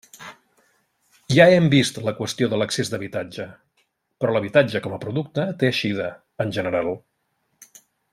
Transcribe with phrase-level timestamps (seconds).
[1.39, 3.45] Ja hem vist la qüestió de l'excés d'habitatge,
[4.23, 6.09] però l'habitatge com a producte té eixida,
[6.47, 6.91] en general.